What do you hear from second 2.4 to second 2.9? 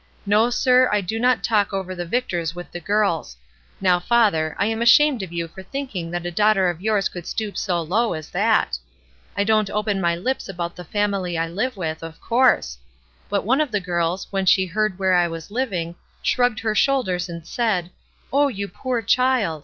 with the